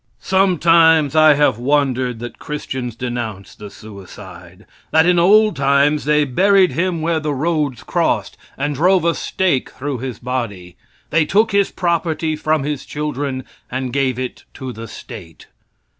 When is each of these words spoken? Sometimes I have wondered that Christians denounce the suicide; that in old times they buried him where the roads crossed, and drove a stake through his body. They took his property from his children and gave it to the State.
Sometimes 0.19 1.15
I 1.15 1.35
have 1.35 1.59
wondered 1.59 2.17
that 2.17 2.39
Christians 2.39 2.95
denounce 2.95 3.53
the 3.53 3.69
suicide; 3.69 4.65
that 4.89 5.05
in 5.05 5.19
old 5.19 5.55
times 5.55 6.05
they 6.05 6.23
buried 6.25 6.71
him 6.71 7.03
where 7.03 7.19
the 7.19 7.35
roads 7.35 7.83
crossed, 7.83 8.35
and 8.57 8.73
drove 8.73 9.05
a 9.05 9.13
stake 9.13 9.69
through 9.69 9.99
his 9.99 10.17
body. 10.17 10.75
They 11.11 11.25
took 11.25 11.51
his 11.51 11.69
property 11.69 12.35
from 12.35 12.63
his 12.63 12.83
children 12.83 13.43
and 13.69 13.93
gave 13.93 14.17
it 14.17 14.43
to 14.55 14.73
the 14.73 14.87
State. 14.87 15.45